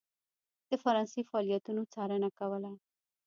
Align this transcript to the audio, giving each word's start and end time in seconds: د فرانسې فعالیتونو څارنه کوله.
د 0.69 0.71
فرانسې 0.83 1.21
فعالیتونو 1.29 1.81
څارنه 1.93 2.29
کوله. 2.39 2.71